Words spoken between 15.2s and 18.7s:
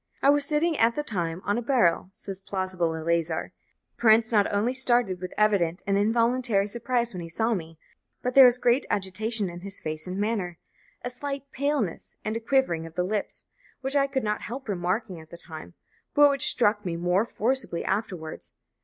the time, but which struck me more forcibly afterwards